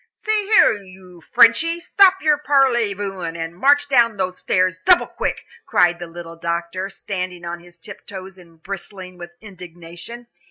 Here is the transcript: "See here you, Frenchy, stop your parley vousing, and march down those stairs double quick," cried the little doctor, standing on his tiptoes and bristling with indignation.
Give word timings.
"See 0.13 0.49
here 0.55 0.71
you, 0.71 1.21
Frenchy, 1.31 1.79
stop 1.79 2.23
your 2.23 2.39
parley 2.39 2.95
vousing, 2.95 3.37
and 3.37 3.55
march 3.55 3.87
down 3.87 4.17
those 4.17 4.39
stairs 4.39 4.79
double 4.83 5.05
quick," 5.05 5.43
cried 5.67 5.99
the 5.99 6.07
little 6.07 6.35
doctor, 6.35 6.89
standing 6.89 7.45
on 7.45 7.59
his 7.59 7.77
tiptoes 7.77 8.39
and 8.39 8.63
bristling 8.63 9.19
with 9.19 9.35
indignation. 9.41 10.25